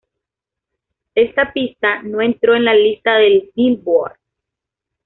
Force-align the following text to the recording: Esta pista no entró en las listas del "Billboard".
Esta 1.13 1.53
pista 1.53 2.01
no 2.01 2.21
entró 2.21 2.55
en 2.55 2.65
las 2.65 2.75
listas 2.75 3.19
del 3.19 3.51
"Billboard". 3.53 4.17